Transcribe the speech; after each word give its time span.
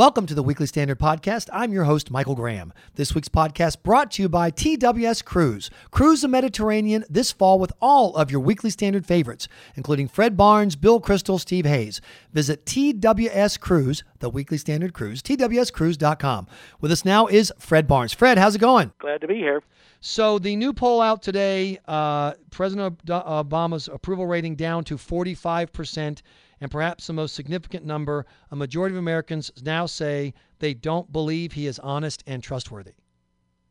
Welcome 0.00 0.24
to 0.28 0.34
the 0.34 0.42
Weekly 0.42 0.64
Standard 0.64 0.98
Podcast. 0.98 1.50
I'm 1.52 1.74
your 1.74 1.84
host, 1.84 2.10
Michael 2.10 2.34
Graham. 2.34 2.72
This 2.94 3.14
week's 3.14 3.28
podcast 3.28 3.82
brought 3.82 4.12
to 4.12 4.22
you 4.22 4.30
by 4.30 4.50
TWS 4.50 5.22
Cruise. 5.22 5.68
Cruise 5.90 6.22
the 6.22 6.28
Mediterranean 6.28 7.04
this 7.10 7.32
fall 7.32 7.58
with 7.58 7.70
all 7.82 8.16
of 8.16 8.30
your 8.30 8.40
Weekly 8.40 8.70
Standard 8.70 9.04
favorites, 9.04 9.46
including 9.76 10.08
Fred 10.08 10.38
Barnes, 10.38 10.74
Bill 10.74 11.02
Kristol, 11.02 11.38
Steve 11.38 11.66
Hayes. 11.66 12.00
Visit 12.32 12.64
TWS 12.64 13.60
Cruise, 13.60 14.02
the 14.20 14.30
Weekly 14.30 14.56
Standard 14.56 14.94
Cruise, 14.94 15.20
TWSCruise.com. 15.20 16.46
With 16.80 16.92
us 16.92 17.04
now 17.04 17.26
is 17.26 17.52
Fred 17.58 17.86
Barnes. 17.86 18.14
Fred, 18.14 18.38
how's 18.38 18.54
it 18.54 18.60
going? 18.60 18.94
Glad 19.00 19.20
to 19.20 19.28
be 19.28 19.34
here. 19.34 19.62
So 20.00 20.38
the 20.38 20.56
new 20.56 20.72
poll 20.72 21.02
out 21.02 21.22
today, 21.22 21.78
uh, 21.86 22.32
President 22.50 23.04
Obama's 23.04 23.86
approval 23.86 24.26
rating 24.26 24.56
down 24.56 24.82
to 24.84 24.96
45 24.96 25.74
percent 25.74 26.22
and 26.60 26.70
perhaps 26.70 27.06
the 27.06 27.12
most 27.12 27.34
significant 27.34 27.84
number, 27.84 28.26
a 28.50 28.56
majority 28.56 28.94
of 28.94 28.98
Americans 28.98 29.50
now 29.62 29.86
say 29.86 30.34
they 30.58 30.74
don't 30.74 31.10
believe 31.10 31.52
he 31.52 31.66
is 31.66 31.78
honest 31.78 32.22
and 32.26 32.42
trustworthy. 32.42 32.92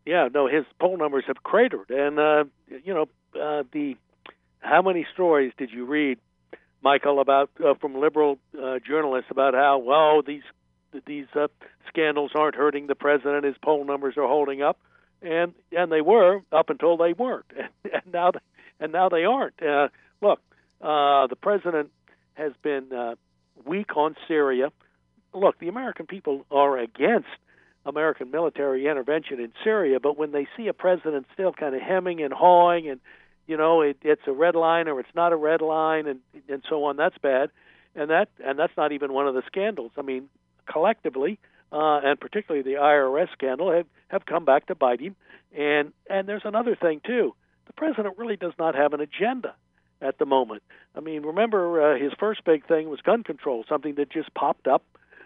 Yeah, 0.05 0.30
no, 0.34 0.47
his 0.47 0.66
poll 0.80 0.97
numbers 0.97 1.25
have 1.27 1.44
cratered, 1.44 1.89
and 1.89 2.20
uh, 2.20 2.45
you 2.83 2.94
know 2.94 3.03
uh, 3.39 3.63
the 3.71 3.95
how 4.59 4.81
many 4.81 5.05
stories 5.13 5.53
did 5.57 5.71
you 5.71 5.85
read, 5.85 6.17
Michael, 6.81 7.20
about 7.20 7.52
uh, 7.63 7.75
from 7.75 7.99
liberal 7.99 8.39
uh, 8.59 8.80
journalists 8.80 9.30
about 9.30 9.53
how 9.53 9.77
well 9.77 10.21
these 10.23 10.41
these 11.05 11.27
uh, 11.35 11.47
scandals 11.88 12.31
aren't 12.33 12.55
hurting 12.55 12.88
the 12.88 12.95
president, 12.95 13.45
his 13.45 13.55
poll 13.63 13.85
numbers 13.85 14.16
are 14.17 14.27
holding 14.27 14.61
up, 14.61 14.80
and 15.21 15.53
and 15.77 15.91
they 15.91 16.02
were 16.02 16.41
up 16.52 16.69
until 16.69 16.97
they 16.97 17.13
weren't, 17.13 17.45
and, 17.83 18.02
now 18.11 18.31
and 18.80 18.91
now 18.91 19.09
they 19.09 19.25
aren't. 19.25 19.61
Uh, 19.61 19.89
look, 20.21 20.39
uh, 20.81 21.27
the 21.27 21.38
president 21.39 21.91
has 22.39 22.53
been 22.63 22.91
uh, 22.91 23.16
weak 23.66 23.95
on 23.95 24.16
Syria. 24.27 24.71
Look, 25.34 25.59
the 25.59 25.67
American 25.67 26.07
people 26.07 26.45
are 26.49 26.77
against 26.77 27.27
American 27.85 28.31
military 28.31 28.88
intervention 28.88 29.39
in 29.39 29.52
Syria, 29.63 30.00
but 30.00 30.17
when 30.17 30.31
they 30.31 30.47
see 30.58 30.67
a 30.67 30.73
president 30.73 31.27
still 31.33 31.53
kind 31.53 31.75
of 31.75 31.81
hemming 31.81 32.22
and 32.22 32.33
hawing, 32.33 32.89
and 32.89 32.99
you 33.47 33.58
know 33.58 33.81
it, 33.81 33.97
it's 34.02 34.22
a 34.27 34.31
red 34.31 34.55
line 34.55 34.88
or 34.88 34.99
it's 34.99 35.16
not 35.16 35.33
a 35.33 35.36
red 35.36 35.61
line, 35.61 36.08
and 36.08 36.19
and 36.47 36.64
so 36.69 36.86
on, 36.86 36.97
that's 36.97 37.17
bad, 37.17 37.49
and 37.95 38.09
that 38.09 38.30
and 38.44 38.58
that's 38.58 38.75
not 38.75 38.92
even 38.92 39.14
one 39.14 39.27
of 39.27 39.33
the 39.36 39.44
scandals. 39.47 39.92
I 39.97 40.02
mean, 40.02 40.30
collectively, 40.66 41.39
uh, 41.71 41.99
and 42.03 42.19
particularly 42.19 42.64
the 42.64 42.80
IRS 42.80 43.31
scandal, 43.33 43.71
have 43.71 43.88
have 44.09 44.25
come 44.25 44.45
back 44.45 44.67
to 44.67 44.75
bite 44.75 44.99
him. 44.99 45.16
And 45.55 45.94
and 46.09 46.27
there's 46.27 46.45
another 46.45 46.75
thing 46.75 47.02
too. 47.05 47.33
The 47.67 47.73
president 47.73 48.17
really 48.17 48.36
does 48.36 48.53
not 48.58 48.75
have 48.75 48.94
an 48.94 49.02
agenda 49.02 49.55
at 50.02 50.17
the 50.17 50.25
moment. 50.25 50.64
I 50.95 51.00
mean, 51.00 51.23
remember 51.23 51.94
uh, 51.94 52.00
his 52.00 52.11
first 52.19 52.44
big 52.44 52.67
thing 52.67 52.89
was 52.89 53.02
gun 53.02 53.23
control, 53.23 53.66
something 53.67 53.95
that 53.95 54.11
just 54.11 54.33
popped 54.33 54.67
up 54.67 54.83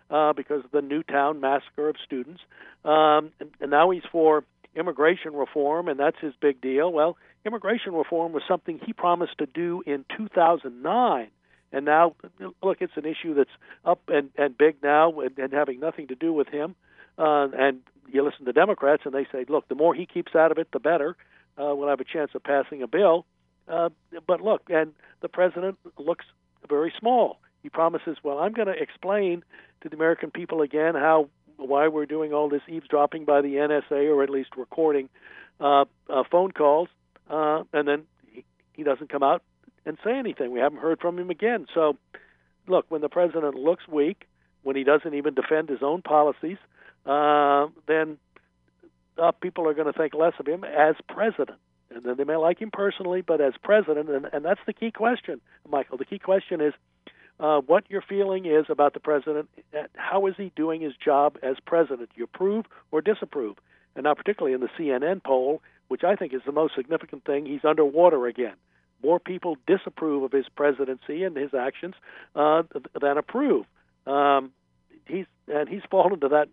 uh, 0.10 0.34
because 0.34 0.64
of 0.66 0.72
the 0.72 0.82
Newtown 0.82 1.40
massacre 1.40 1.90
of 1.90 1.96
students, 2.04 2.42
um, 2.86 3.32
and, 3.40 3.50
and 3.60 3.72
now 3.72 3.90
he's 3.92 4.04
for 4.12 4.44
immigration 4.76 5.34
reform, 5.34 5.88
and 5.88 6.00
that's 6.00 6.18
his 6.20 6.34
big 6.42 6.62
deal. 6.62 6.92
Well, 6.92 7.18
immigration 7.46 7.94
reform 7.94 8.32
was 8.34 8.44
something 8.48 8.80
he 8.86 8.94
promised 8.94 9.38
to 9.40 9.46
do 9.46 9.84
in 9.86 10.06
2009. 10.18 11.28
And 11.72 11.86
now, 11.86 12.16
look, 12.62 12.78
it's 12.82 12.94
an 12.96 13.06
issue 13.06 13.34
that's 13.34 13.50
up 13.84 14.02
and, 14.08 14.30
and 14.38 14.58
big 14.58 14.78
now 14.84 15.20
and, 15.22 15.38
and 15.40 15.52
having 15.52 15.80
nothing 15.80 16.08
to 16.08 16.16
do 16.16 16.32
with 16.32 16.48
him. 16.48 16.76
Uh, 17.18 17.48
and 17.58 17.80
you 18.12 18.24
listen 18.24 18.46
to 18.46 18.54
Democrats, 18.54 19.04
and 19.06 19.14
they 19.14 19.26
say, 19.32 19.46
look, 19.48 19.68
the 19.68 19.76
more 19.76 19.96
he 19.96 20.06
keeps 20.06 20.36
out 20.36 20.52
of 20.52 20.58
it, 20.58 20.68
the 20.72 20.80
better. 20.80 21.16
Uh, 21.58 21.74
we'll 21.76 21.90
have 21.90 22.00
a 22.00 22.06
chance 22.06 22.32
of 22.36 22.44
passing 22.44 22.84
a 22.84 22.88
bill. 22.88 23.26
Uh, 23.68 23.90
but 24.28 24.42
look, 24.42 24.64
and 24.70 24.94
the 25.22 25.30
president 25.30 25.78
looks 25.98 26.26
very 26.68 26.94
small. 27.00 27.40
He 27.62 27.70
promises, 27.70 28.18
well, 28.24 28.40
I'm 28.40 28.54
going 28.54 28.68
to 28.68 28.74
explain 28.74 29.44
to 29.82 29.90
the 29.90 29.96
American 29.96 30.32
people 30.32 30.62
again 30.62 30.96
how 30.96 31.30
why 31.58 31.88
we're 31.88 32.06
doing 32.06 32.34
all 32.34 32.50
this 32.50 32.62
eavesdropping 32.68 33.26
by 33.26 33.42
the 33.42 33.56
NSA 33.56 34.14
or 34.14 34.24
at 34.24 34.30
least 34.30 34.50
recording 34.58 35.08
uh, 35.60 35.86
uh, 36.10 36.24
phone 36.30 36.52
calls, 36.52 36.90
uh, 37.30 37.64
and 37.72 37.88
then 37.88 38.04
he, 38.28 38.44
he 38.74 38.84
doesn't 38.84 39.10
come 39.10 39.24
out 39.24 39.44
and 39.86 39.98
say 40.04 40.18
anything. 40.18 40.52
We 40.52 40.60
haven't 40.60 40.80
heard 40.80 41.00
from 41.00 41.18
him 41.18 41.30
again. 41.30 41.68
So, 41.74 41.98
look, 42.68 42.86
when 42.90 43.02
the 43.02 43.10
president 43.10 43.56
looks 43.56 43.88
weak, 43.88 44.28
when 44.64 44.76
he 44.76 44.84
doesn't 44.84 45.14
even 45.14 45.36
defend 45.36 45.70
his 45.70 45.84
own 45.84 46.02
policies, 46.02 46.58
uh, 47.06 47.68
then 47.88 48.18
uh, 49.18 49.32
people 49.32 49.68
are 49.68 49.74
going 49.74 49.92
to 49.92 49.98
think 49.98 50.14
less 50.14 50.34
of 50.40 50.48
him 50.48 50.64
as 50.64 50.96
president 51.08 51.60
and 51.94 52.04
then 52.04 52.16
they 52.18 52.24
may 52.24 52.36
like 52.36 52.60
him 52.60 52.72
personally, 52.72 53.22
but 53.22 53.42
as 53.42 53.54
president, 53.64 54.10
and, 54.10 54.28
and 54.32 54.46
that's 54.46 54.60
the 54.66 54.74
key 54.74 54.92
question, 54.92 55.42
Michael. 55.70 55.98
The 55.98 56.06
key 56.06 56.20
question 56.20 56.62
is 56.62 56.74
uh, 57.40 57.62
what 57.62 57.84
your 57.90 58.02
feeling 58.02 58.46
is 58.46 58.66
about 58.70 58.94
the 58.94 59.00
president. 59.00 59.50
How 59.96 60.28
is 60.28 60.36
he 60.38 60.52
doing 60.56 60.82
his 60.82 60.94
job 60.96 61.38
as 61.42 61.58
president? 61.66 62.10
You 62.16 62.26
approve 62.26 62.66
or 62.92 63.02
disapprove? 63.02 63.58
And 63.96 64.04
now, 64.06 64.14
particularly 64.14 64.54
in 64.54 64.62
the 64.62 64.70
CNN 64.78 65.24
poll, 65.24 65.62
which 65.88 66.04
I 66.04 66.16
think 66.16 66.34
is 66.34 66.42
the 66.46 66.52
most 66.52 66.76
significant 66.76 67.26
thing, 67.26 67.46
he's 67.46 67.66
underwater 67.66 68.28
again. 68.28 68.56
More 69.04 69.20
people 69.20 69.58
disapprove 69.68 70.24
of 70.24 70.32
his 70.32 70.46
presidency 70.56 71.24
and 71.24 71.36
his 71.36 71.54
actions 71.54 71.96
uh, 72.36 72.64
than 73.00 73.18
approve. 73.18 73.66
Um, 74.08 74.52
he's 75.06 75.26
and 75.48 75.68
he's 75.68 75.82
fallen 75.92 76.20
to 76.22 76.30
that 76.30 76.48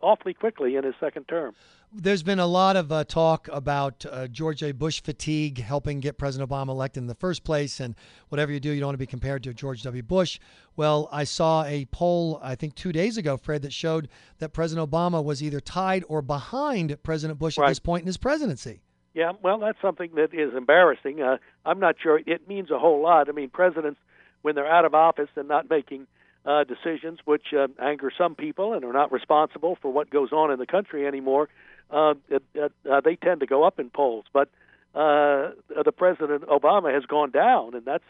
awfully 0.00 0.34
quickly 0.34 0.76
in 0.76 0.84
his 0.84 0.94
second 1.00 1.28
term. 1.28 1.54
There's 1.94 2.22
been 2.22 2.38
a 2.38 2.46
lot 2.46 2.76
of 2.76 2.90
uh, 2.90 3.04
talk 3.04 3.48
about 3.52 4.06
uh, 4.10 4.26
George 4.26 4.62
A. 4.62 4.72
Bush 4.72 5.02
fatigue 5.02 5.58
helping 5.58 6.00
get 6.00 6.16
President 6.16 6.48
Obama 6.48 6.70
elected 6.70 7.02
in 7.02 7.06
the 7.06 7.14
first 7.14 7.44
place, 7.44 7.80
and 7.80 7.94
whatever 8.30 8.50
you 8.50 8.60
do, 8.60 8.70
you 8.70 8.80
don't 8.80 8.88
want 8.88 8.94
to 8.94 8.98
be 8.98 9.06
compared 9.06 9.42
to 9.42 9.52
George 9.52 9.82
W. 9.82 10.02
Bush. 10.02 10.40
Well, 10.74 11.10
I 11.12 11.24
saw 11.24 11.64
a 11.64 11.84
poll, 11.86 12.40
I 12.42 12.54
think 12.54 12.76
two 12.76 12.92
days 12.92 13.18
ago, 13.18 13.36
Fred, 13.36 13.60
that 13.60 13.74
showed 13.74 14.08
that 14.38 14.54
President 14.54 14.90
Obama 14.90 15.22
was 15.22 15.42
either 15.42 15.60
tied 15.60 16.02
or 16.08 16.22
behind 16.22 16.96
President 17.02 17.38
Bush 17.38 17.58
right. 17.58 17.66
at 17.66 17.68
this 17.68 17.78
point 17.78 18.04
in 18.04 18.06
his 18.06 18.16
presidency. 18.16 18.80
Yeah, 19.12 19.32
well, 19.42 19.58
that's 19.58 19.80
something 19.82 20.12
that 20.14 20.32
is 20.32 20.54
embarrassing. 20.54 21.20
Uh, 21.20 21.36
I'm 21.66 21.78
not 21.78 21.96
sure 22.02 22.22
it 22.24 22.48
means 22.48 22.70
a 22.70 22.78
whole 22.78 23.02
lot. 23.02 23.28
I 23.28 23.32
mean, 23.32 23.50
presidents, 23.50 24.00
when 24.40 24.54
they're 24.54 24.66
out 24.66 24.86
of 24.86 24.94
office 24.94 25.28
and 25.36 25.46
not 25.46 25.68
making 25.68 26.06
uh, 26.44 26.64
decisions 26.64 27.20
which 27.24 27.54
uh, 27.56 27.68
anger 27.80 28.10
some 28.16 28.34
people 28.34 28.72
and 28.74 28.84
are 28.84 28.92
not 28.92 29.12
responsible 29.12 29.76
for 29.80 29.92
what 29.92 30.10
goes 30.10 30.32
on 30.32 30.50
in 30.50 30.58
the 30.58 30.66
country 30.66 31.06
anymore, 31.06 31.48
uh, 31.90 32.14
uh, 32.60 33.00
they 33.04 33.16
tend 33.16 33.40
to 33.40 33.46
go 33.46 33.64
up 33.64 33.78
in 33.78 33.90
polls. 33.90 34.24
But 34.32 34.48
uh, 34.94 35.50
the 35.84 35.92
President 35.96 36.44
Obama 36.46 36.92
has 36.92 37.04
gone 37.04 37.30
down, 37.30 37.74
and 37.74 37.84
that's 37.84 38.04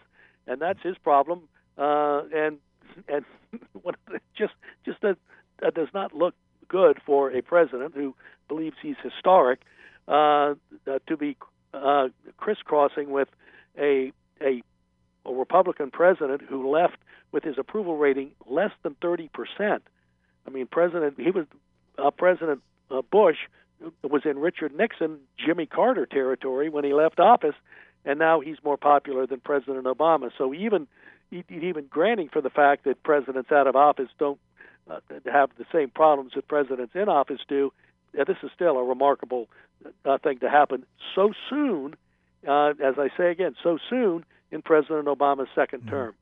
and 0.47 0.61
that's 0.61 0.81
his 0.83 0.97
problem. 0.99 1.43
Uh, 1.79 2.23
and 2.35 2.59
and 3.09 3.25
just 4.37 4.55
just 4.85 5.01
that, 5.03 5.17
that 5.61 5.75
does 5.75 5.89
not 5.95 6.15
look 6.15 6.35
good 6.69 6.99
for 7.05 7.31
a 7.31 7.43
president 7.43 7.95
who 7.95 8.15
believes 8.49 8.77
he's 8.81 8.97
historic 9.03 9.61
uh, 10.09 10.55
to 11.07 11.17
be 11.17 11.37
uh, 11.75 12.09
crisscrossing 12.37 13.11
with 13.11 13.29
a, 13.79 14.13
a 14.41 14.63
a 15.27 15.33
Republican 15.33 15.91
president 15.91 16.43
who 16.43 16.71
left 16.71 16.97
with 17.31 17.45
his 17.45 17.57
approval 17.59 17.97
rating 17.97 18.33
less 18.47 18.71
than 18.83 18.95
30 19.01 19.29
percent. 19.29 19.83
I 20.47 20.51
mean, 20.51 20.67
President 20.67 21.15
he 21.19 21.31
was 21.31 21.47
uh, 21.99 22.11
President 22.11 22.63
uh, 22.91 23.03
Bush 23.03 23.39
was 24.03 24.23
in 24.25 24.39
Richard 24.39 24.75
Nixon, 24.75 25.19
Jimmy 25.45 25.67
Carter 25.67 26.07
territory 26.07 26.69
when 26.69 26.85
he 26.85 26.93
left 26.93 27.19
office, 27.19 27.55
and 28.05 28.19
now 28.19 28.41
he's 28.41 28.57
more 28.65 28.77
popular 28.77 29.27
than 29.27 29.41
President 29.41 29.85
Obama. 29.85 30.31
So 30.37 30.55
even 30.55 30.87
even 31.31 31.87
granting 31.87 32.29
for 32.29 32.43
the 32.43 32.51
fact 32.51 32.85
that 32.85 33.03
presidents 33.03 33.51
out 33.51 33.67
of 33.67 33.75
office 33.75 34.09
don't 34.19 34.39
uh, 34.91 35.01
have 35.25 35.51
the 35.57 35.65
same 35.73 35.89
problems 35.89 36.33
that 36.35 36.47
presidents 36.47 36.95
in 36.95 37.09
office 37.09 37.41
do, 37.49 37.73
this 38.13 38.37
is 38.43 38.51
still 38.55 38.77
a 38.77 38.85
remarkable 38.85 39.49
uh, 40.05 40.19
thing 40.19 40.39
to 40.41 40.51
happen 40.51 40.85
so 41.15 41.33
soon. 41.49 41.95
Uh, 42.47 42.71
as 42.83 42.97
I 42.99 43.09
say 43.17 43.31
again, 43.31 43.55
so 43.63 43.79
soon 43.89 44.25
in 44.53 44.63
President 44.63 45.07
Obama's 45.07 45.49
2nd 45.57 45.81
mm-hmm. 45.81 45.89
term. 45.89 46.15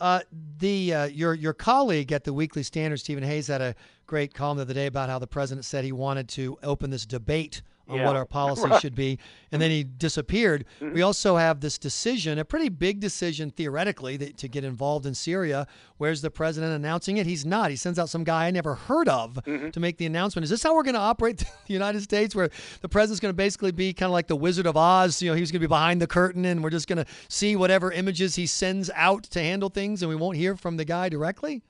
Uh, 0.00 0.20
the 0.58 0.94
uh, 0.94 1.04
your 1.06 1.34
your 1.34 1.52
colleague 1.52 2.12
at 2.12 2.22
the 2.22 2.32
Weekly 2.32 2.62
Standard, 2.62 2.98
Stephen 2.98 3.24
Hayes, 3.24 3.48
had 3.48 3.60
a 3.60 3.74
great 4.06 4.32
column 4.32 4.56
the 4.56 4.62
other 4.62 4.74
day 4.74 4.86
about 4.86 5.08
how 5.08 5.18
the 5.18 5.26
president 5.26 5.64
said 5.64 5.84
he 5.84 5.90
wanted 5.90 6.28
to 6.28 6.56
open 6.62 6.90
this 6.90 7.04
debate 7.04 7.62
on 7.88 7.98
yeah. 7.98 8.06
what 8.06 8.16
our 8.16 8.26
policy 8.26 8.62
right. 8.68 8.80
should 8.80 8.94
be, 8.94 9.18
and 9.52 9.60
then 9.60 9.70
he 9.70 9.84
disappeared. 9.84 10.64
Mm-hmm. 10.80 10.94
We 10.94 11.02
also 11.02 11.36
have 11.36 11.60
this 11.60 11.78
decision, 11.78 12.38
a 12.38 12.44
pretty 12.44 12.68
big 12.68 13.00
decision 13.00 13.50
theoretically, 13.50 14.16
that, 14.18 14.36
to 14.38 14.48
get 14.48 14.64
involved 14.64 15.06
in 15.06 15.14
Syria. 15.14 15.66
Where's 15.96 16.20
the 16.20 16.30
president 16.30 16.72
announcing 16.72 17.16
it? 17.16 17.26
He's 17.26 17.44
not. 17.44 17.70
He 17.70 17.76
sends 17.76 17.98
out 17.98 18.08
some 18.08 18.24
guy 18.24 18.46
I 18.46 18.50
never 18.50 18.74
heard 18.74 19.08
of 19.08 19.34
mm-hmm. 19.34 19.70
to 19.70 19.80
make 19.80 19.96
the 19.96 20.06
announcement. 20.06 20.44
Is 20.44 20.50
this 20.50 20.62
how 20.62 20.74
we're 20.74 20.82
going 20.82 20.94
to 20.94 21.00
operate 21.00 21.38
the 21.66 21.72
United 21.72 22.02
States, 22.02 22.34
where 22.34 22.50
the 22.80 22.88
president's 22.88 23.20
going 23.20 23.32
to 23.32 23.36
basically 23.36 23.72
be 23.72 23.92
kind 23.92 24.08
of 24.08 24.12
like 24.12 24.26
the 24.26 24.36
Wizard 24.36 24.66
of 24.66 24.76
Oz? 24.76 25.22
You 25.22 25.30
know, 25.30 25.36
he's 25.36 25.50
going 25.50 25.60
to 25.60 25.66
be 25.66 25.68
behind 25.68 26.00
the 26.00 26.06
curtain, 26.06 26.44
and 26.44 26.62
we're 26.62 26.70
just 26.70 26.88
going 26.88 27.04
to 27.04 27.06
see 27.28 27.56
whatever 27.56 27.90
images 27.92 28.34
he 28.34 28.46
sends 28.46 28.90
out 28.94 29.24
to 29.24 29.40
handle 29.40 29.68
things, 29.68 30.02
and 30.02 30.08
we 30.08 30.16
won't 30.16 30.36
hear 30.36 30.56
from 30.56 30.76
the 30.76 30.84
guy 30.84 31.08
directly. 31.08 31.62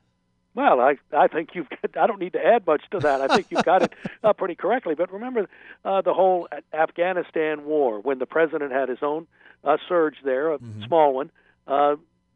Well, 0.59 0.81
I 0.81 0.97
I 1.17 1.29
think 1.29 1.51
you've 1.55 1.69
got 1.71 1.97
I 1.97 2.09
don't 2.09 2.19
need 2.19 2.33
to 2.33 2.45
add 2.45 2.67
much 2.67 2.83
to 2.91 2.99
that. 2.99 3.21
I 3.21 3.29
think 3.29 3.47
you've 3.51 3.65
got 3.65 3.83
it 3.83 3.93
uh, 4.25 4.33
pretty 4.33 4.57
correctly. 4.57 4.97
But 4.97 5.13
remember 5.13 5.49
uh, 5.85 6.01
the 6.03 6.13
whole 6.13 6.49
Afghanistan 6.75 7.65
war 7.65 8.01
when 8.01 8.19
the 8.19 8.27
president 8.27 8.73
had 8.73 8.89
his 8.89 8.99
own 9.01 9.29
uh, 9.63 9.77
surge 9.89 10.17
there, 10.25 10.51
a 10.53 10.59
mm-hmm. 10.59 10.83
small 10.85 11.15
one, 11.15 11.31
uh, 11.69 11.95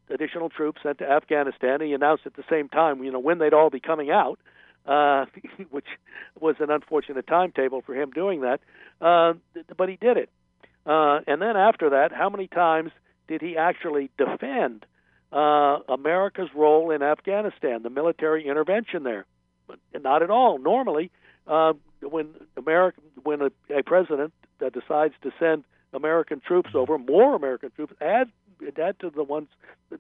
additional 0.09 0.51
troops 0.51 0.83
sent 0.85 0.99
to 0.99 1.11
Afghanistan. 1.11 1.81
He 1.81 1.95
announced 1.95 2.25
at 2.25 2.35
the 2.35 2.45
same 2.49 2.69
time, 2.69 3.03
you 3.03 3.11
know, 3.11 3.19
when 3.19 3.39
they'd 3.39 3.55
all 3.55 3.71
be 3.71 3.81
coming 3.81 4.13
out. 4.13 4.39
uh, 4.87 5.27
which 5.71 5.87
was 6.39 6.55
an 6.61 6.71
unfortunate 6.71 7.27
timetable 7.27 7.83
for 7.83 7.95
him 8.01 8.11
doing 8.11 8.43
that. 8.43 8.61
Uh, 9.01 9.35
but 9.77 9.89
he 9.89 9.97
did 9.97 10.17
it. 10.17 10.31
Uh, 10.87 11.21
and 11.27 11.43
then 11.43 11.57
after 11.57 11.91
that, 11.91 12.13
how 12.13 12.31
many 12.31 12.47
times 12.47 12.93
did 13.27 13.41
he 13.41 13.57
actually 13.57 14.11
defend 14.17 14.87
uh, 15.33 15.79
America's 15.89 16.49
role 16.55 16.91
in 16.91 17.03
Afghanistan, 17.03 17.83
the 17.83 17.91
military 17.91 18.47
intervention 18.47 19.03
there? 19.03 19.25
But 19.67 19.79
not 20.03 20.23
at 20.23 20.31
all. 20.31 20.59
Normally, 20.59 21.11
uh, 21.47 21.73
when 22.01 22.29
America, 22.57 23.01
when 23.23 23.43
a, 23.43 23.51
a 23.71 23.83
president 23.83 24.33
uh, 24.65 24.69
decides 24.71 25.15
to 25.23 25.33
send 25.39 25.65
American 25.93 26.41
troops 26.41 26.71
over, 26.75 26.99
more 26.99 27.35
American 27.35 27.71
troops, 27.75 27.95
add 28.01 28.31
add 28.79 28.99
to 29.01 29.11
the 29.11 29.25
ones 29.25 29.49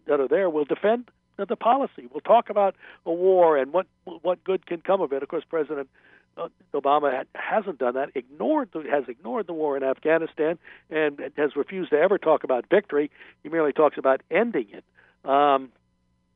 that 0.06 0.20
are 0.20 0.28
there, 0.28 0.48
will 0.48 0.64
defend 0.64 1.10
the 1.36 1.56
policy. 1.56 2.06
We'll 2.12 2.20
talk 2.20 2.50
about 2.50 2.76
a 3.06 3.12
war 3.12 3.56
and 3.56 3.72
what 3.72 3.86
what 4.04 4.44
good 4.44 4.66
can 4.66 4.80
come 4.80 5.00
of 5.00 5.12
it. 5.12 5.22
Of 5.22 5.28
course, 5.28 5.44
President 5.48 5.88
uh, 6.36 6.48
Obama 6.74 7.24
hasn't 7.34 7.78
done 7.78 7.94
that. 7.94 8.10
Ignored 8.14 8.70
has 8.90 9.04
ignored 9.08 9.46
the 9.46 9.52
war 9.52 9.76
in 9.76 9.82
Afghanistan 9.82 10.58
and 10.90 11.20
has 11.36 11.56
refused 11.56 11.90
to 11.90 11.98
ever 11.98 12.18
talk 12.18 12.44
about 12.44 12.66
victory. 12.70 13.10
He 13.42 13.48
merely 13.48 13.72
talks 13.72 13.98
about 13.98 14.22
ending 14.30 14.66
it. 14.72 14.84
Um, 15.24 15.70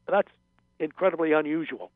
that's 0.09 0.29
incredibly 0.79 1.33
unusual. 1.33 1.91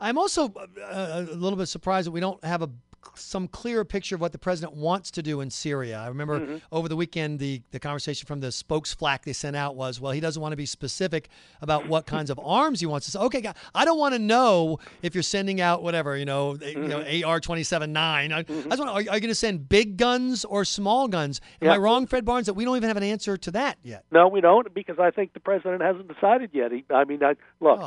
I'm 0.00 0.18
also 0.18 0.52
uh, 0.54 1.24
a 1.28 1.34
little 1.34 1.56
bit 1.56 1.66
surprised 1.66 2.06
that 2.06 2.12
we 2.12 2.20
don't 2.20 2.42
have 2.44 2.62
a 2.62 2.70
some 3.14 3.48
clearer 3.48 3.84
picture 3.84 4.14
of 4.14 4.20
what 4.20 4.32
the 4.32 4.38
president 4.38 4.76
wants 4.76 5.10
to 5.12 5.22
do 5.22 5.40
in 5.40 5.50
Syria. 5.50 5.98
I 5.98 6.08
remember 6.08 6.40
mm-hmm. 6.40 6.56
over 6.70 6.88
the 6.88 6.96
weekend 6.96 7.38
the, 7.38 7.62
the 7.70 7.78
conversation 7.78 8.26
from 8.26 8.40
the 8.40 8.48
spokesflack 8.48 9.22
they 9.22 9.32
sent 9.32 9.56
out 9.56 9.76
was, 9.76 10.00
well, 10.00 10.12
he 10.12 10.20
doesn't 10.20 10.40
want 10.40 10.52
to 10.52 10.56
be 10.56 10.66
specific 10.66 11.28
about 11.60 11.88
what 11.88 12.06
kinds 12.06 12.30
of 12.30 12.38
arms 12.42 12.80
he 12.80 12.86
wants 12.86 13.10
to. 13.12 13.20
Okay, 13.20 13.44
I 13.74 13.84
don't 13.84 13.98
want 13.98 14.14
to 14.14 14.18
know 14.18 14.78
if 15.02 15.14
you're 15.14 15.22
sending 15.22 15.60
out 15.60 15.82
whatever, 15.82 16.16
you 16.16 16.24
know, 16.24 16.54
mm-hmm. 16.54 16.82
you 16.82 16.88
know 16.88 17.00
mm-hmm. 17.00 17.28
AR 17.28 17.40
279. 17.40 18.30
Mm-hmm. 18.30 18.72
I, 18.72 18.76
want 18.76 18.90
are, 18.90 18.94
are 18.94 19.00
you 19.00 19.08
going 19.08 19.22
to 19.22 19.34
send 19.34 19.68
big 19.68 19.96
guns 19.96 20.44
or 20.44 20.64
small 20.64 21.08
guns? 21.08 21.40
Am 21.60 21.68
yeah. 21.68 21.74
I 21.74 21.78
wrong, 21.78 22.06
Fred 22.06 22.24
Barnes, 22.24 22.46
that 22.46 22.54
we 22.54 22.64
don't 22.64 22.76
even 22.76 22.88
have 22.88 22.96
an 22.96 23.02
answer 23.02 23.36
to 23.36 23.50
that 23.52 23.78
yet? 23.82 24.04
No, 24.10 24.28
we 24.28 24.40
don't, 24.40 24.72
because 24.72 24.98
I 24.98 25.10
think 25.10 25.34
the 25.34 25.40
president 25.40 25.82
hasn't 25.82 26.08
decided 26.08 26.50
yet. 26.52 26.72
He, 26.72 26.84
I 26.90 27.04
mean, 27.04 27.22
I, 27.22 27.34
look, 27.60 27.80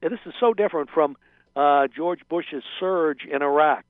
this 0.00 0.20
is 0.26 0.34
so 0.38 0.54
different 0.54 0.90
from 0.90 1.16
uh, 1.56 1.88
George 1.94 2.20
Bush's 2.28 2.62
surge 2.78 3.20
in 3.30 3.42
Iraq 3.42 3.84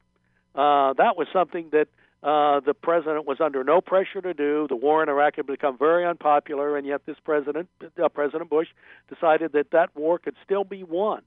uh, 0.59 0.93
that 0.95 1.17
was 1.17 1.29
something 1.33 1.69
that 1.71 1.87
uh, 2.21 2.59
the 2.59 2.75
president 2.75 3.27
was 3.27 3.41
under 3.41 3.63
no 3.63 3.81
pressure 3.81 4.21
to 4.21 4.35
do. 4.35 4.67
The 4.69 4.75
war 4.75 5.05
in 5.05 5.09
Iraq 5.09 5.37
had 5.37 5.47
become 5.47 5.79
very 5.79 6.05
unpopular, 6.05 6.77
and 6.77 6.85
yet 6.85 7.07
this 7.07 7.17
president, 7.25 7.69
uh, 7.81 8.09
President 8.09 8.51
Bush, 8.51 8.67
decided 9.09 9.53
that 9.53 9.71
that 9.71 9.95
war 9.95 10.19
could 10.19 10.35
still 10.45 10.65
be 10.65 10.83
won. 10.83 11.23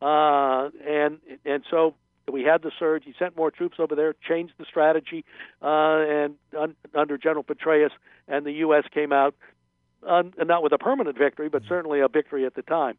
Uh, 0.00 0.70
and 0.86 1.18
and 1.44 1.64
so 1.68 1.96
we 2.30 2.44
had 2.44 2.62
the 2.62 2.70
surge. 2.78 3.02
He 3.04 3.14
sent 3.18 3.36
more 3.36 3.50
troops 3.50 3.78
over 3.80 3.96
there, 3.96 4.14
changed 4.28 4.54
the 4.58 4.64
strategy, 4.64 5.24
uh, 5.60 5.66
and 5.66 6.34
un, 6.56 6.76
under 6.94 7.18
General 7.18 7.42
Petraeus, 7.42 7.90
and 8.28 8.46
the 8.46 8.52
U.S. 8.52 8.84
came 8.94 9.12
out, 9.12 9.34
not 10.06 10.62
with 10.62 10.72
a 10.72 10.78
permanent 10.78 11.18
victory, 11.18 11.48
but 11.48 11.62
certainly 11.68 11.98
a 11.98 12.06
victory 12.06 12.46
at 12.46 12.54
the 12.54 12.62
time. 12.62 12.96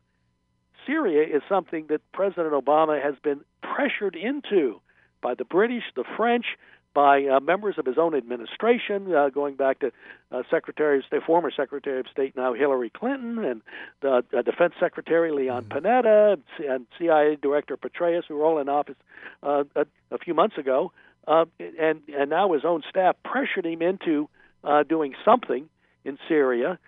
Syria 0.85 1.23
is 1.23 1.41
something 1.47 1.85
that 1.87 2.01
President 2.11 2.51
Obama 2.51 3.01
has 3.01 3.15
been 3.23 3.39
pressured 3.61 4.17
into 4.17 4.81
by 5.21 5.33
the 5.35 5.45
British, 5.45 5.83
the 5.95 6.03
French, 6.17 6.45
by 6.93 7.23
uh, 7.25 7.39
members 7.39 7.75
of 7.77 7.85
his 7.85 7.97
own 7.97 8.15
administration, 8.15 9.13
uh, 9.13 9.29
going 9.29 9.55
back 9.55 9.79
to 9.79 9.91
uh, 10.31 10.41
Secretary 10.49 10.97
of 10.97 11.05
State, 11.05 11.23
former 11.23 11.51
Secretary 11.51 11.99
of 11.99 12.07
State 12.11 12.35
now 12.35 12.53
Hillary 12.53 12.89
Clinton, 12.89 13.43
and 13.43 13.61
the 14.01 14.23
uh, 14.35 14.41
Defense 14.41 14.73
Secretary 14.79 15.31
Leon 15.31 15.65
mm-hmm. 15.65 15.85
Panetta, 15.85 16.39
and, 16.67 16.87
CIA 16.97 17.37
Director 17.41 17.77
Petraeus, 17.77 18.23
who 18.27 18.35
were 18.35 18.45
all 18.45 18.59
in 18.59 18.69
office 18.69 18.95
uh, 19.43 19.63
a, 19.75 19.85
a 20.11 20.17
few 20.17 20.33
months 20.33 20.57
ago, 20.57 20.91
uh, 21.27 21.45
and 21.59 22.01
and 22.07 22.29
now 22.29 22.53
his 22.53 22.65
own 22.65 22.81
staff 22.89 23.15
pressured 23.23 23.65
him 23.65 23.81
into 23.81 24.27
uh, 24.63 24.83
doing 24.83 25.13
something 25.23 25.69
in 26.03 26.17
Syria, 26.27 26.79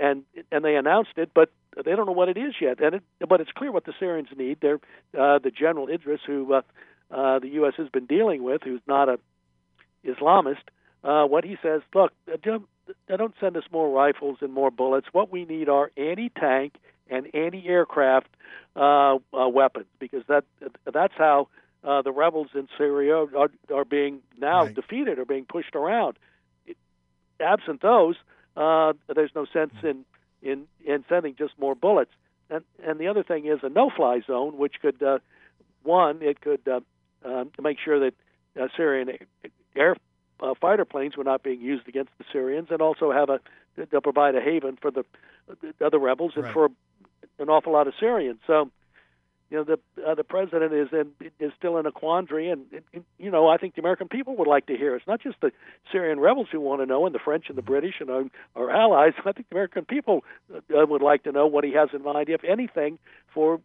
and 0.00 0.22
and 0.50 0.64
they 0.64 0.76
announced 0.76 1.18
it, 1.18 1.30
but 1.34 1.50
they 1.84 1.94
don't 1.94 2.06
know 2.06 2.12
what 2.12 2.28
it 2.28 2.38
is 2.38 2.54
yet. 2.60 2.80
And 2.80 2.96
it, 2.96 3.02
but 3.28 3.40
it's 3.40 3.52
clear 3.52 3.70
what 3.70 3.84
the 3.84 3.92
Syrians 4.00 4.28
need. 4.36 4.58
They're 4.62 4.80
uh, 5.18 5.38
the 5.38 5.50
General 5.50 5.88
Idris, 5.88 6.20
who 6.26 6.54
uh, 6.54 6.62
uh, 7.10 7.38
the 7.38 7.48
U.S. 7.48 7.74
has 7.76 7.88
been 7.88 8.06
dealing 8.06 8.42
with, 8.42 8.62
who's 8.62 8.80
not 8.86 9.08
a 9.08 9.18
Islamist, 10.04 10.62
uh, 11.04 11.24
what 11.26 11.44
he 11.44 11.56
says, 11.62 11.82
look, 11.94 12.12
don't, 12.42 12.66
don't 13.08 13.34
send 13.40 13.56
us 13.56 13.64
more 13.72 13.90
rifles 13.90 14.38
and 14.40 14.52
more 14.52 14.70
bullets. 14.70 15.06
What 15.12 15.30
we 15.30 15.44
need 15.44 15.68
are 15.68 15.90
anti-tank 15.96 16.74
and 17.08 17.34
anti-aircraft 17.34 18.28
uh, 18.74 19.16
uh, 19.32 19.48
weapons, 19.48 19.86
because 19.98 20.22
that 20.28 20.44
that's 20.92 21.14
how 21.16 21.48
uh, 21.84 22.02
the 22.02 22.12
rebels 22.12 22.48
in 22.54 22.68
Syria 22.76 23.16
are, 23.16 23.50
are 23.72 23.84
being 23.84 24.20
now 24.38 24.64
right. 24.64 24.74
defeated, 24.74 25.18
or 25.18 25.24
being 25.24 25.44
pushed 25.44 25.74
around. 25.74 26.18
Absent 27.40 27.82
those, 27.82 28.16
uh, 28.56 28.94
there's 29.14 29.30
no 29.34 29.46
sense 29.52 29.74
in, 29.82 30.04
in 30.42 30.66
in 30.84 31.04
sending 31.08 31.36
just 31.36 31.58
more 31.58 31.74
bullets. 31.74 32.10
And 32.50 32.64
and 32.84 32.98
the 32.98 33.08
other 33.08 33.22
thing 33.22 33.46
is 33.46 33.60
a 33.62 33.68
no-fly 33.68 34.22
zone, 34.26 34.56
which 34.58 34.74
could 34.80 35.02
uh, 35.02 35.18
one, 35.82 36.22
it 36.22 36.40
could 36.40 36.66
uh, 36.66 36.80
um, 37.26 37.50
to 37.56 37.62
make 37.62 37.78
sure 37.84 37.98
that 38.00 38.14
uh, 38.60 38.68
Syrian 38.76 39.10
air 39.74 39.96
uh, 40.40 40.54
fighter 40.60 40.84
planes 40.84 41.16
were 41.16 41.24
not 41.24 41.42
being 41.42 41.60
used 41.60 41.88
against 41.88 42.10
the 42.18 42.24
Syrians, 42.32 42.68
and 42.70 42.80
also 42.80 43.12
have 43.12 43.28
a 43.28 43.40
to 43.90 44.00
provide 44.00 44.34
a 44.34 44.40
haven 44.40 44.78
for 44.80 44.90
the, 44.90 45.04
the 45.60 45.84
other 45.84 45.98
rebels 45.98 46.32
and 46.34 46.44
right. 46.44 46.52
for 46.52 46.70
an 47.38 47.50
awful 47.50 47.74
lot 47.74 47.86
of 47.86 47.92
Syrians. 48.00 48.38
So, 48.46 48.70
you 49.50 49.58
know, 49.58 49.64
the 49.64 49.78
uh, 50.04 50.14
the 50.14 50.24
president 50.24 50.72
is 50.72 50.88
in 50.92 51.12
is 51.38 51.52
still 51.56 51.76
in 51.78 51.86
a 51.86 51.92
quandary, 51.92 52.50
and, 52.50 52.64
and 52.92 53.04
you 53.18 53.30
know, 53.30 53.48
I 53.48 53.58
think 53.58 53.74
the 53.74 53.80
American 53.80 54.08
people 54.08 54.36
would 54.36 54.48
like 54.48 54.66
to 54.66 54.76
hear. 54.76 54.96
It's 54.96 55.06
not 55.06 55.20
just 55.20 55.36
the 55.40 55.52
Syrian 55.92 56.18
rebels 56.18 56.48
who 56.50 56.60
want 56.60 56.80
to 56.80 56.86
know, 56.86 57.06
and 57.06 57.14
the 57.14 57.20
French 57.20 57.44
and 57.48 57.56
the 57.56 57.62
British 57.62 57.94
and 58.00 58.10
our, 58.10 58.24
our 58.56 58.70
allies. 58.70 59.12
I 59.24 59.32
think 59.32 59.48
the 59.48 59.54
American 59.54 59.84
people 59.84 60.24
uh, 60.52 60.86
would 60.86 61.02
like 61.02 61.24
to 61.24 61.32
know 61.32 61.46
what 61.46 61.64
he 61.64 61.72
has 61.74 61.90
in 61.92 62.02
mind, 62.02 62.28
if 62.28 62.42
anything, 62.44 62.98
for 63.32 63.60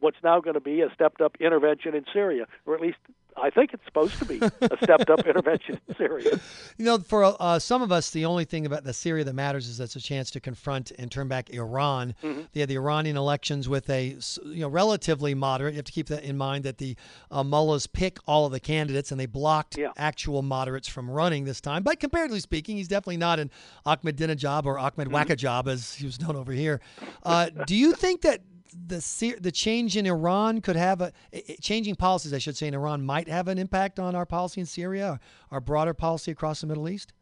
what's 0.00 0.18
now 0.22 0.40
going 0.40 0.54
to 0.54 0.60
be 0.60 0.80
a 0.82 0.92
stepped 0.94 1.20
up 1.20 1.36
intervention 1.40 1.94
in 1.94 2.04
Syria, 2.12 2.46
or 2.66 2.74
at 2.74 2.80
least 2.80 2.98
I 3.38 3.50
think 3.50 3.74
it's 3.74 3.84
supposed 3.84 4.18
to 4.18 4.24
be 4.24 4.38
a 4.40 4.76
stepped 4.82 5.10
up 5.10 5.20
intervention 5.26 5.78
in 5.88 5.94
Syria. 5.96 6.40
You 6.78 6.84
know, 6.84 6.98
for 6.98 7.36
uh, 7.38 7.58
some 7.58 7.82
of 7.82 7.92
us, 7.92 8.10
the 8.10 8.24
only 8.24 8.44
thing 8.44 8.64
about 8.64 8.84
the 8.84 8.94
Syria 8.94 9.24
that 9.24 9.34
matters 9.34 9.68
is 9.68 9.76
that's 9.76 9.96
a 9.96 10.00
chance 10.00 10.30
to 10.32 10.40
confront 10.40 10.90
and 10.92 11.10
turn 11.10 11.28
back 11.28 11.50
Iran. 11.50 12.14
Mm-hmm. 12.22 12.42
They 12.52 12.60
had 12.60 12.68
the 12.70 12.76
Iranian 12.76 13.16
elections 13.16 13.68
with 13.68 13.90
a 13.90 14.16
you 14.44 14.60
know 14.60 14.68
relatively 14.68 15.34
moderate. 15.34 15.74
You 15.74 15.78
have 15.78 15.84
to 15.84 15.92
keep 15.92 16.06
that 16.08 16.24
in 16.24 16.38
mind 16.38 16.64
that 16.64 16.78
the 16.78 16.96
uh, 17.30 17.44
mullahs 17.44 17.86
pick 17.86 18.18
all 18.26 18.46
of 18.46 18.52
the 18.52 18.60
candidates 18.60 19.10
and 19.10 19.20
they 19.20 19.26
blocked 19.26 19.76
yeah. 19.76 19.90
actual 19.98 20.42
moderates 20.42 20.88
from 20.88 21.10
running 21.10 21.44
this 21.44 21.60
time. 21.60 21.82
But 21.82 22.00
comparatively 22.00 22.40
speaking, 22.40 22.78
he's 22.78 22.88
definitely 22.88 23.18
not 23.18 23.38
an 23.38 23.50
Ahmadinejad 23.84 24.64
or 24.64 24.78
Ahmed 24.78 25.08
mm-hmm. 25.08 25.14
Wakajab 25.14 25.68
as 25.68 25.94
he 25.94 26.06
was 26.06 26.20
known 26.20 26.36
over 26.36 26.52
here. 26.52 26.80
Uh, 27.22 27.50
do 27.66 27.76
you 27.76 27.92
think 27.92 28.22
that 28.22 28.40
the 28.72 29.36
the 29.40 29.52
change 29.52 29.96
in 29.96 30.06
Iran 30.06 30.60
could 30.60 30.76
have 30.76 31.00
a 31.00 31.12
changing 31.60 31.96
policies, 31.96 32.32
I 32.32 32.38
should 32.38 32.56
say, 32.56 32.66
in 32.68 32.74
Iran 32.74 33.04
might 33.04 33.28
have 33.28 33.48
an 33.48 33.58
impact 33.58 33.98
on 33.98 34.14
our 34.14 34.26
policy 34.26 34.60
in 34.60 34.66
Syria, 34.66 35.20
our 35.50 35.60
broader 35.60 35.94
policy 35.94 36.30
across 36.30 36.60
the 36.60 36.66
Middle 36.66 36.88
East. 36.88 37.12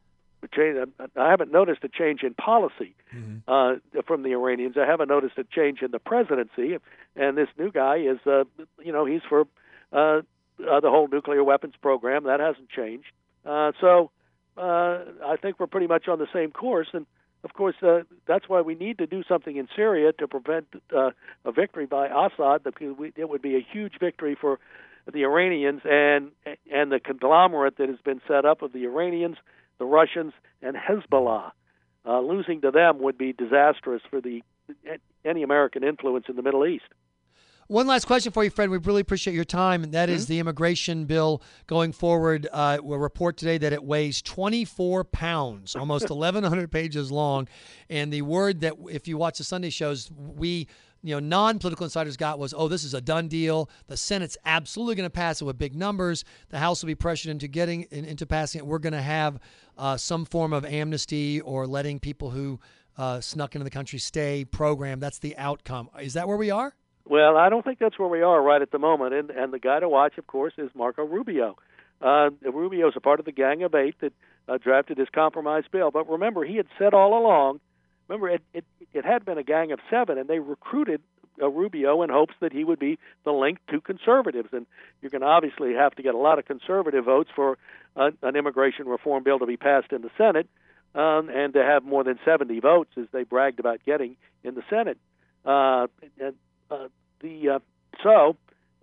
I 1.16 1.30
haven't 1.30 1.52
noticed 1.52 1.82
a 1.84 1.88
change 1.88 2.22
in 2.22 2.34
policy 2.34 2.94
mm-hmm. 3.14 3.38
uh, 3.48 4.02
from 4.06 4.22
the 4.22 4.32
Iranians. 4.32 4.76
I 4.76 4.86
haven't 4.86 5.08
noticed 5.08 5.38
a 5.38 5.44
change 5.44 5.80
in 5.80 5.90
the 5.90 5.98
presidency, 5.98 6.76
and 7.16 7.38
this 7.38 7.48
new 7.58 7.72
guy 7.72 7.96
is, 7.96 8.18
uh, 8.26 8.44
you 8.82 8.92
know, 8.92 9.06
he's 9.06 9.22
for 9.26 9.46
uh, 9.92 9.96
uh, 9.96 10.80
the 10.80 10.90
whole 10.90 11.08
nuclear 11.08 11.42
weapons 11.42 11.74
program. 11.80 12.24
That 12.24 12.40
hasn't 12.40 12.68
changed. 12.68 13.10
Uh, 13.44 13.72
so 13.80 14.10
uh, 14.56 14.98
I 15.24 15.36
think 15.40 15.58
we're 15.58 15.66
pretty 15.66 15.86
much 15.86 16.08
on 16.08 16.18
the 16.18 16.28
same 16.32 16.50
course, 16.50 16.88
and 16.92 17.06
of 17.44 17.52
course, 17.52 17.76
uh, 17.82 18.00
that's 18.26 18.48
why 18.48 18.62
we 18.62 18.74
need 18.74 18.98
to 18.98 19.06
do 19.06 19.22
something 19.28 19.56
in 19.56 19.68
Syria 19.76 20.12
to 20.14 20.26
prevent 20.26 20.66
uh, 20.96 21.10
a 21.44 21.52
victory 21.52 21.86
by 21.86 22.06
Assad. 22.06 22.64
Because 22.64 22.96
it 23.16 23.28
would 23.28 23.42
be 23.42 23.56
a 23.56 23.60
huge 23.72 23.98
victory 24.00 24.36
for 24.40 24.58
the 25.12 25.24
Iranians 25.24 25.82
and 25.84 26.30
and 26.72 26.90
the 26.90 26.98
conglomerate 26.98 27.76
that 27.76 27.88
has 27.88 27.98
been 28.04 28.22
set 28.26 28.46
up 28.46 28.62
of 28.62 28.72
the 28.72 28.84
Iranians, 28.84 29.36
the 29.78 29.84
Russians, 29.84 30.32
and 30.62 30.74
Hezbollah. 30.74 31.52
Uh, 32.06 32.20
losing 32.20 32.60
to 32.62 32.70
them 32.70 32.98
would 33.00 33.16
be 33.16 33.32
disastrous 33.32 34.02
for 34.10 34.20
the 34.20 34.42
any 35.24 35.42
American 35.42 35.84
influence 35.84 36.26
in 36.28 36.36
the 36.36 36.42
Middle 36.42 36.66
East. 36.66 36.84
One 37.68 37.86
last 37.86 38.06
question 38.06 38.30
for 38.30 38.44
you, 38.44 38.50
Fred. 38.50 38.68
We 38.68 38.76
really 38.78 39.00
appreciate 39.00 39.32
your 39.32 39.44
time, 39.44 39.84
and 39.84 39.92
that 39.94 40.08
mm-hmm. 40.08 40.16
is 40.16 40.26
the 40.26 40.38
immigration 40.38 41.06
bill 41.06 41.42
going 41.66 41.92
forward. 41.92 42.46
Uh, 42.52 42.78
we'll 42.82 42.98
report 42.98 43.38
today 43.38 43.56
that 43.56 43.72
it 43.72 43.82
weighs 43.82 44.20
24 44.20 45.04
pounds, 45.04 45.74
almost 45.76 46.10
1,100 46.10 46.70
pages 46.70 47.10
long. 47.10 47.48
And 47.88 48.12
the 48.12 48.22
word 48.22 48.60
that, 48.60 48.74
if 48.90 49.08
you 49.08 49.16
watch 49.16 49.38
the 49.38 49.44
Sunday 49.44 49.70
shows, 49.70 50.10
we 50.12 50.68
you 51.02 51.14
know, 51.14 51.20
non-political 51.20 51.84
insiders 51.84 52.16
got 52.16 52.38
was, 52.38 52.54
oh, 52.56 52.66
this 52.66 52.82
is 52.82 52.94
a 52.94 53.00
done 53.00 53.28
deal. 53.28 53.68
The 53.88 53.96
Senate's 53.96 54.38
absolutely 54.46 54.94
going 54.94 55.06
to 55.06 55.10
pass 55.10 55.42
it 55.42 55.44
with 55.44 55.58
big 55.58 55.74
numbers. 55.74 56.24
The 56.48 56.58
House 56.58 56.82
will 56.82 56.86
be 56.86 56.94
pressured 56.94 57.30
into 57.30 57.46
getting 57.46 57.82
into 57.90 58.24
passing 58.24 58.60
it. 58.60 58.66
We're 58.66 58.78
going 58.78 58.94
to 58.94 59.02
have 59.02 59.38
uh, 59.76 59.98
some 59.98 60.24
form 60.24 60.54
of 60.54 60.64
amnesty 60.64 61.42
or 61.42 61.66
letting 61.66 62.00
people 62.00 62.30
who 62.30 62.58
uh, 62.96 63.20
snuck 63.20 63.54
into 63.54 63.64
the 63.64 63.70
country 63.70 63.98
stay 63.98 64.46
program. 64.46 64.98
That's 64.98 65.18
the 65.18 65.36
outcome. 65.36 65.90
Is 66.00 66.14
that 66.14 66.26
where 66.26 66.38
we 66.38 66.50
are? 66.50 66.74
Well, 67.06 67.36
I 67.36 67.50
don't 67.50 67.64
think 67.64 67.78
that's 67.78 67.98
where 67.98 68.08
we 68.08 68.22
are 68.22 68.42
right 68.42 68.62
at 68.62 68.70
the 68.70 68.78
moment. 68.78 69.14
And 69.14 69.30
and 69.30 69.52
the 69.52 69.58
guy 69.58 69.80
to 69.80 69.88
watch, 69.88 70.16
of 70.18 70.26
course, 70.26 70.54
is 70.56 70.70
Marco 70.74 71.04
Rubio. 71.04 71.56
Uh, 72.00 72.30
Rubio 72.42 72.88
is 72.88 72.94
a 72.96 73.00
part 73.00 73.20
of 73.20 73.26
the 73.26 73.32
Gang 73.32 73.62
of 73.62 73.74
Eight 73.74 73.94
that 74.00 74.12
uh, 74.48 74.58
drafted 74.58 74.98
his 74.98 75.08
compromise 75.14 75.64
bill. 75.70 75.90
But 75.90 76.08
remember, 76.08 76.44
he 76.44 76.56
had 76.56 76.66
said 76.78 76.94
all 76.94 77.18
along. 77.18 77.60
Remember, 78.08 78.28
it 78.30 78.42
it, 78.52 78.64
it 78.92 79.04
had 79.04 79.24
been 79.24 79.38
a 79.38 79.42
Gang 79.42 79.72
of 79.72 79.80
Seven, 79.90 80.18
and 80.18 80.28
they 80.28 80.38
recruited 80.38 81.02
uh, 81.42 81.48
Rubio 81.48 82.02
in 82.02 82.10
hopes 82.10 82.34
that 82.40 82.52
he 82.52 82.64
would 82.64 82.78
be 82.78 82.98
the 83.24 83.32
link 83.32 83.58
to 83.70 83.80
conservatives. 83.80 84.48
And 84.52 84.66
you're 85.02 85.10
going 85.10 85.22
to 85.22 85.28
obviously 85.28 85.74
have 85.74 85.94
to 85.96 86.02
get 86.02 86.14
a 86.14 86.18
lot 86.18 86.38
of 86.38 86.46
conservative 86.46 87.04
votes 87.04 87.30
for 87.34 87.58
uh, 87.96 88.10
an 88.22 88.36
immigration 88.36 88.86
reform 88.86 89.24
bill 89.24 89.38
to 89.38 89.46
be 89.46 89.56
passed 89.56 89.92
in 89.92 90.02
the 90.02 90.10
Senate, 90.16 90.48
um, 90.94 91.28
and 91.28 91.52
to 91.52 91.62
have 91.62 91.84
more 91.84 92.04
than 92.04 92.18
70 92.24 92.60
votes, 92.60 92.90
as 92.96 93.06
they 93.12 93.24
bragged 93.24 93.60
about 93.60 93.80
getting 93.84 94.16
in 94.42 94.54
the 94.54 94.62
Senate. 94.70 94.98
Uh, 95.44 95.86
and 96.18 96.34
uh, 96.70 96.88
the 97.20 97.48
uh, 97.50 97.58
so 98.02 98.36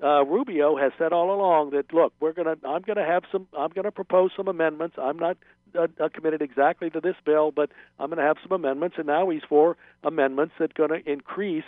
uh, 0.03 0.25
Rubio 0.25 0.77
has 0.77 0.91
said 0.97 1.13
all 1.13 1.33
along 1.33 1.71
that 1.71 1.93
look, 1.93 2.13
we're 2.19 2.33
gonna 2.33 2.55
I'm 2.67 2.81
gonna 2.81 3.05
have 3.05 3.23
some 3.31 3.47
I'm 3.57 3.69
gonna 3.69 3.91
propose 3.91 4.31
some 4.35 4.47
amendments. 4.47 4.97
I'm 4.99 5.17
not 5.17 5.37
uh, 5.77 5.87
uh, 5.99 6.09
committed 6.13 6.41
exactly 6.41 6.89
to 6.89 6.99
this 6.99 7.15
bill, 7.25 7.51
but 7.51 7.69
I'm 7.99 8.09
to 8.11 8.21
have 8.21 8.37
some 8.41 8.51
amendments, 8.51 8.97
and 8.97 9.07
now 9.07 9.29
he's 9.29 9.43
for 9.47 9.77
amendments 10.03 10.55
that 10.59 10.75
to 10.75 11.09
increase 11.09 11.65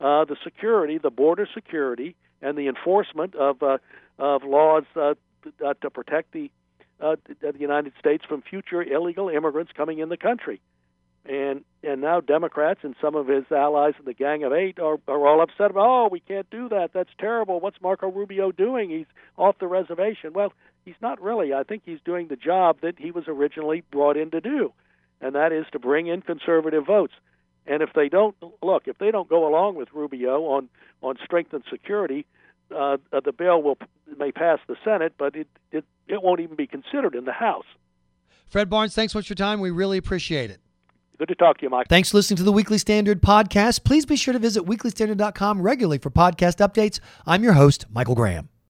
uh, 0.00 0.24
the 0.24 0.36
security, 0.42 0.98
the 0.98 1.10
border 1.10 1.48
security, 1.52 2.16
and 2.42 2.56
the 2.56 2.68
enforcement 2.68 3.34
of 3.34 3.62
uh, 3.62 3.78
of 4.18 4.42
laws 4.44 4.84
uh, 4.96 5.14
uh, 5.64 5.74
to 5.80 5.90
protect 5.90 6.32
the 6.32 6.50
uh, 7.00 7.16
the 7.40 7.58
United 7.58 7.92
States 7.98 8.24
from 8.26 8.42
future 8.42 8.82
illegal 8.82 9.28
immigrants 9.28 9.72
coming 9.76 9.98
in 9.98 10.08
the 10.08 10.16
country. 10.16 10.60
And 11.28 11.64
and 11.82 12.00
now 12.00 12.20
Democrats 12.20 12.80
and 12.82 12.94
some 13.00 13.14
of 13.16 13.26
his 13.26 13.44
allies 13.50 13.94
in 13.98 14.04
the 14.04 14.14
Gang 14.14 14.44
of 14.44 14.52
Eight 14.52 14.78
are, 14.78 14.98
are 15.08 15.26
all 15.26 15.42
upset 15.42 15.70
about. 15.70 15.86
Oh, 15.86 16.08
we 16.10 16.20
can't 16.20 16.48
do 16.50 16.68
that. 16.68 16.90
That's 16.92 17.10
terrible. 17.18 17.58
What's 17.58 17.80
Marco 17.80 18.10
Rubio 18.10 18.52
doing? 18.52 18.90
He's 18.90 19.06
off 19.36 19.58
the 19.58 19.66
reservation. 19.66 20.32
Well, 20.34 20.52
he's 20.84 20.94
not 21.02 21.20
really. 21.20 21.52
I 21.52 21.64
think 21.64 21.82
he's 21.84 21.98
doing 22.04 22.28
the 22.28 22.36
job 22.36 22.78
that 22.82 22.98
he 22.98 23.10
was 23.10 23.24
originally 23.26 23.82
brought 23.90 24.16
in 24.16 24.30
to 24.32 24.40
do, 24.40 24.72
and 25.20 25.34
that 25.34 25.52
is 25.52 25.66
to 25.72 25.78
bring 25.78 26.06
in 26.06 26.22
conservative 26.22 26.86
votes. 26.86 27.14
And 27.66 27.82
if 27.82 27.92
they 27.92 28.08
don't 28.08 28.36
look, 28.62 28.84
if 28.86 28.98
they 28.98 29.10
don't 29.10 29.28
go 29.28 29.48
along 29.48 29.74
with 29.74 29.88
Rubio 29.92 30.44
on 30.44 30.68
on 31.02 31.16
strength 31.24 31.52
and 31.52 31.64
security, 31.68 32.24
uh, 32.72 32.98
uh, 33.12 33.20
the 33.24 33.32
bill 33.32 33.62
will 33.62 33.78
may 34.16 34.30
pass 34.30 34.60
the 34.68 34.76
Senate, 34.84 35.14
but 35.18 35.34
it, 35.34 35.48
it 35.72 35.84
it 36.06 36.22
won't 36.22 36.38
even 36.40 36.54
be 36.54 36.68
considered 36.68 37.16
in 37.16 37.24
the 37.24 37.32
House. 37.32 37.66
Fred 38.48 38.70
Barnes, 38.70 38.94
thanks 38.94 39.12
much 39.12 39.26
for 39.26 39.32
your 39.32 39.36
time. 39.36 39.58
We 39.60 39.72
really 39.72 39.98
appreciate 39.98 40.50
it. 40.50 40.60
Good 41.18 41.28
to 41.28 41.34
talk 41.34 41.58
to 41.58 41.62
you, 41.62 41.70
Mike. 41.70 41.88
Thanks 41.88 42.10
for 42.10 42.18
listening 42.18 42.36
to 42.38 42.42
the 42.42 42.52
Weekly 42.52 42.78
Standard 42.78 43.22
podcast. 43.22 43.84
Please 43.84 44.04
be 44.04 44.16
sure 44.16 44.32
to 44.32 44.38
visit 44.38 44.64
weeklystandard.com 44.64 45.62
regularly 45.62 45.98
for 45.98 46.10
podcast 46.10 46.58
updates. 46.66 47.00
I'm 47.26 47.42
your 47.42 47.54
host, 47.54 47.86
Michael 47.90 48.14
Graham. 48.14 48.50